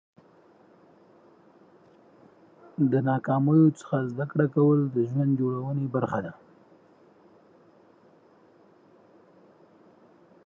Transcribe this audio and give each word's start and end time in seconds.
د 2.91 2.93
ناکامیو 3.09 3.75
څخه 3.79 3.97
زده 4.11 4.25
کړه 4.31 4.45
کول 4.55 4.79
د 4.95 4.97
ژوند 5.09 5.31
جوړونې 5.41 5.85
برخه 5.95 6.19
ده. 6.25 6.33